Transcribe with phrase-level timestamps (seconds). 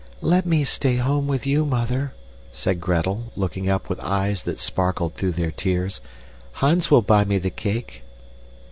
[0.23, 2.15] "Let me stay home with you, Mother,"
[2.51, 6.01] said Gretel, looking up with eyes that sparkled through their tears.
[6.53, 8.01] "Hans will buy me the cake."